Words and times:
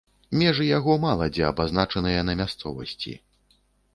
Межы 0.41 0.63
яго 0.77 0.95
мала 1.03 1.27
дзе 1.35 1.43
абазначаныя 1.51 2.25
на 2.29 2.33
мясцовасці. 2.39 3.13